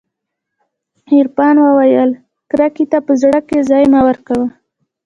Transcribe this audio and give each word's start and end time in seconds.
عرفان 1.13 1.55
وويل 1.65 2.09
کرکې 2.49 2.85
ته 2.91 2.97
په 3.05 3.13
زړه 3.21 3.39
کښې 3.47 3.59
ځاى 3.69 3.85
مه 3.93 3.99
ورکوه. 4.07 4.45